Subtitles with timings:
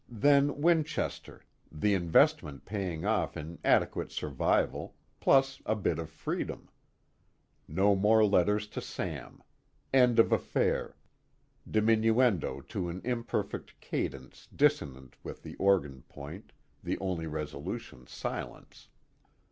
[0.09, 6.69] Then Winchester, the investment paying off in adequate survival, plus a bit of freedom.
[7.67, 9.43] No more letters to Sam:
[9.93, 10.95] end of affair,
[11.69, 18.87] diminuendo to an imperfect cadence dissonant with the organ point, the only resolution silence.